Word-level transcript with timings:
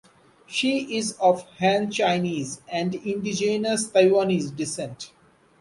She 0.47 0.97
is 0.97 1.11
of 1.21 1.43
Han 1.59 1.91
Chinese 1.91 2.61
and 2.67 2.95
Indigenous 2.95 3.87
Taiwanese 3.91 4.55
descent. 4.55 5.11